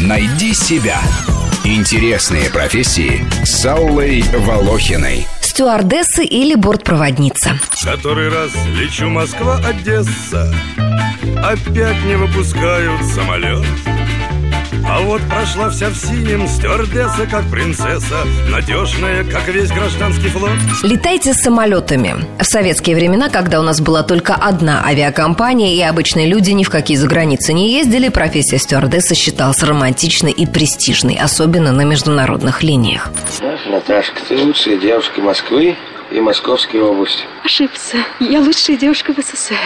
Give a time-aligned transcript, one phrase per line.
[0.00, 1.00] Найди себя.
[1.64, 5.26] Интересные профессии с Аллой Волохиной.
[5.40, 7.58] Стюардессы или бортпроводница.
[7.84, 10.52] Который раз лечу Москва-Одесса
[11.42, 13.64] Опять не выпускают самолет
[14.86, 20.50] а вот прошла вся в синем Стюардесса, как принцесса Надежная, как весь гражданский флот.
[20.82, 22.16] Летайте самолетами.
[22.38, 26.70] В советские времена, когда у нас была только одна авиакомпания И обычные люди ни в
[26.70, 33.10] какие заграницы не ездили Профессия стюардесса считалась романтичной и престижной Особенно на международных линиях.
[33.38, 35.76] Знаешь, Наташка, ты лучшая девушка Москвы
[36.10, 37.24] и Московской области.
[37.44, 37.98] Ошибся.
[38.20, 39.56] Я лучшая девушка в СССР.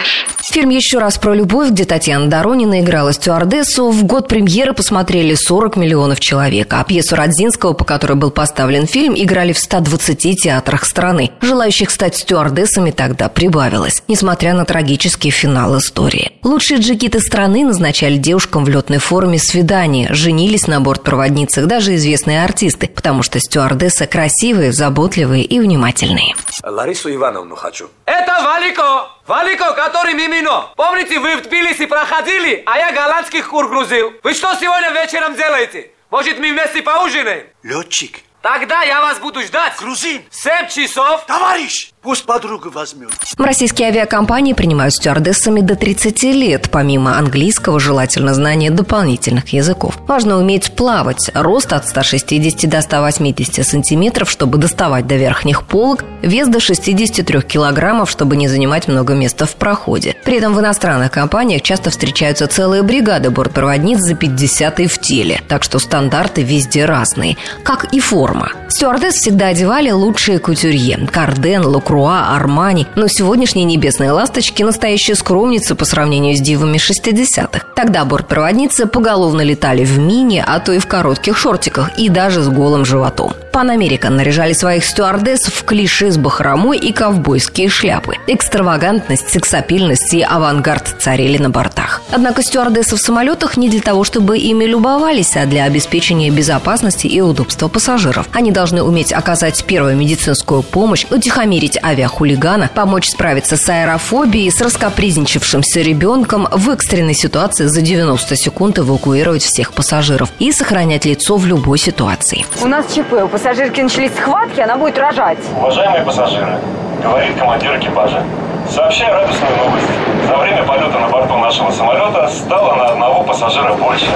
[0.51, 5.77] Фильм «Еще раз про любовь», где Татьяна Доронина играла стюардессу, в год премьеры посмотрели 40
[5.77, 11.31] миллионов человек, а пьесу Родзинского, по которой был поставлен фильм, играли в 120 театрах страны.
[11.41, 16.33] Желающих стать стюардессами тогда прибавилось, несмотря на трагический финал истории.
[16.43, 22.87] Лучшие джекиты страны назначали девушкам в летной форме свидания, женились на бортпроводницах даже известные артисты,
[22.87, 26.32] потому что стюардессы красивые, заботливые и внимательные.
[26.63, 27.89] Ларису Ивановну хочу.
[28.05, 29.09] Это Валико!
[29.27, 30.69] Валико, который Мимино.
[30.75, 34.13] Помните, вы в Тбилиси проходили, а я голландских кур грузил.
[34.23, 35.91] Вы что сегодня вечером делаете?
[36.09, 37.47] Может, мы вместе поужинаем?
[37.63, 38.19] Летчик.
[38.41, 39.77] Тогда я вас буду ждать.
[39.77, 40.23] Грузин.
[40.29, 41.25] Семь часов.
[41.25, 43.09] Товарищ, пусть подругу возьмет.
[43.37, 49.97] Российские авиакомпании принимают стюардессами до 30 лет, помимо английского, желательно знание дополнительных языков.
[50.07, 51.31] Важно уметь плавать.
[51.33, 58.09] Рост от 160 до 180 сантиметров, чтобы доставать до верхних полок, вес до 63 килограммов,
[58.09, 60.15] чтобы не занимать много места в проходе.
[60.25, 65.63] При этом в иностранных компаниях часто встречаются целые бригады бортпроводниц за 50 в теле, так
[65.63, 68.51] что стандарты везде разные, как и форма.
[68.69, 71.63] Стюардесс всегда одевали лучшие кутюрье– Карден,
[71.93, 77.67] Лукруа, Армани, но сегодняшние небесные ласточки– настоящие скромницы по сравнению с дивами 60-х.
[77.75, 82.49] Тогда бортпроводницы поголовно летали в мини, а то и в коротких шортиках и даже с
[82.49, 83.33] голым животом.
[83.53, 88.15] Pan American наряжали своих стюардесс в клише с бахромой и ковбойские шляпы.
[88.25, 92.01] Экстравагантность, сексапильность и авангард царили на бортах.
[92.11, 97.21] Однако стюардессы в самолетах не для того, чтобы ими любовались, а для обеспечения безопасности и
[97.21, 98.27] удобства пассажиров.
[98.33, 105.81] Они должны уметь оказать первую медицинскую помощь, утихомирить авиахулигана, помочь справиться с аэрофобией, с раскопризничавшимся
[105.81, 111.77] ребенком, в экстренной ситуации за 90 секунд эвакуировать всех пассажиров и сохранять лицо в любой
[111.77, 112.47] ситуации.
[112.59, 115.37] У нас ЧП, пассажирки начались схватки, она будет рожать.
[115.57, 116.57] Уважаемые пассажиры,
[117.03, 118.23] говорит командир экипажа,
[118.69, 119.87] сообщаю радостную новость.
[120.25, 124.07] За время полета на борту нашего самолета стало на одного пассажира больше.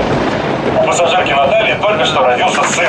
[0.82, 2.88] У пассажирки Натальи только что родился сын.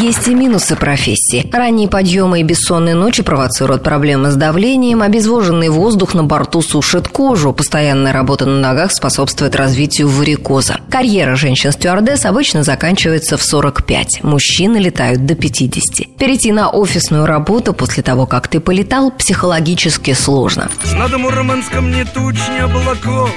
[0.00, 1.48] Есть и минусы профессии.
[1.52, 7.52] Ранние подъемы и бессонные ночи провоцируют проблемы с давлением, обезвоженный воздух на борту сушит кожу,
[7.52, 10.80] постоянная работа на ногах способствует развитию варикоза.
[10.90, 16.16] Карьера женщин-стюардесс обычно заканчивается в 45, мужчины летают до 50.
[16.18, 20.68] Перейти на офисную работу после того, как ты полетал, психологически сложно.
[20.96, 23.30] Над Мурманском не туч, не облаков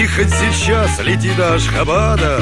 [0.00, 2.38] И хоть сейчас лети до Ашхабада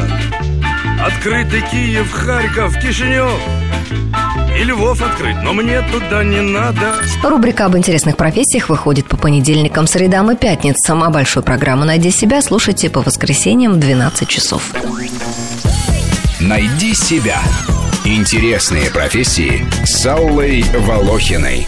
[1.04, 3.32] Открытый Киев, Харьков, Кишинев
[4.56, 6.94] и Львов открыть, но мне туда не надо.
[7.24, 12.40] Рубрика об интересных профессиях выходит по понедельникам, средам и пятницам, а большую программу «Найди себя»
[12.40, 14.72] слушайте по воскресеньям в 12 часов.
[16.40, 17.40] Найди себя.
[18.04, 21.66] Интересные профессии с Аллой Волохиной.